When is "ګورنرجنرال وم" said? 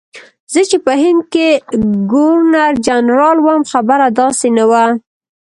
2.11-3.61